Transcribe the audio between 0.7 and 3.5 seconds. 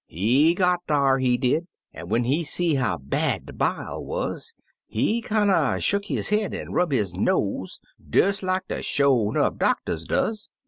dar, he did, an' when he see how bad